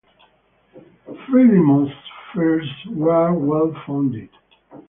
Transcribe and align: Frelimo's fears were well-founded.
Frelimo's 1.21 1.93
fears 2.33 2.67
were 2.89 3.33
well-founded. 3.35 4.29